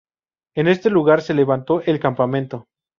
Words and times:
En 0.55 0.67
este 0.67 0.89
lugar 0.89 1.21
se 1.21 1.35
levantó 1.35 1.81
el 1.83 1.99
campamento. 1.99 2.65